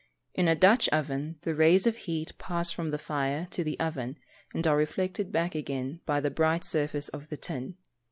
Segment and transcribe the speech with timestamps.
[0.33, 4.17] In a Dutch oven the rays of heat pass from the fire to the oven,
[4.51, 7.77] and are reflected back again by the bright surface of the tin.